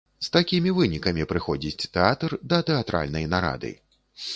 [0.27, 3.79] З такімі вынікамі прыходзіць тэатр да тэатральнай нарады.